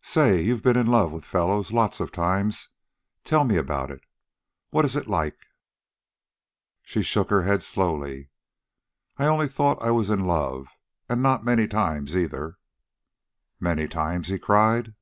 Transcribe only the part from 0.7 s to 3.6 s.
in love with fellows, lots of times. Tell me